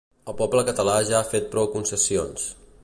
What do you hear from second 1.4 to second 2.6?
prou concessions.